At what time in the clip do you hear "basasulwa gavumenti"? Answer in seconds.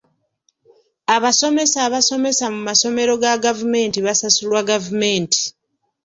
4.07-5.41